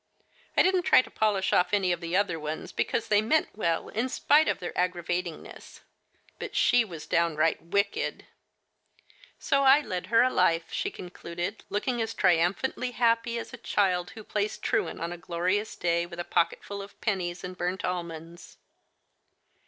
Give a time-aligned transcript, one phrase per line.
[0.57, 3.89] I didn't try to polish off any of the other ones, because they meant well
[3.89, 5.43] in spite of their Digitized by Google HELEN MATHERS.
[5.43, 5.79] 9 aggravatingness,
[6.39, 8.25] but she was downright wicked.
[9.37, 13.57] So I led her a life/' she concluded, looking as tri umphantly happy as a
[13.57, 17.85] child who plays truant on a glorious day with a pocketful of pennies and burnt
[17.85, 18.57] almonds.